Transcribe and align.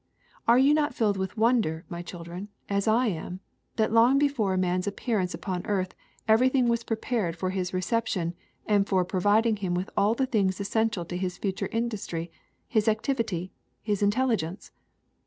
Are 0.47 0.57
you 0.57 0.73
not 0.73 0.95
filled 0.95 1.15
with 1.17 1.37
wonder, 1.37 1.85
my 1.87 2.01
chil 2.01 2.23
dren, 2.23 2.47
as 2.67 2.87
I 2.87 3.05
am, 3.05 3.39
that 3.75 3.93
long 3.93 4.17
before 4.17 4.57
man's 4.57 4.87
appearance 4.87 5.35
upon 5.35 5.63
earth 5.67 5.93
everything 6.27 6.67
was 6.67 6.83
prepared 6.83 7.35
for 7.35 7.51
his 7.51 7.69
recep 7.69 8.07
tion 8.07 8.33
and 8.65 8.87
for 8.89 9.05
providing 9.05 9.57
him 9.57 9.75
with 9.75 9.91
the 9.95 10.25
things 10.27 10.59
essential 10.59 11.05
to 11.05 11.17
his 11.17 11.37
future 11.37 11.69
industry, 11.71 12.31
his 12.67 12.87
activity, 12.87 13.51
his 13.83 14.01
intelligence! 14.01 14.71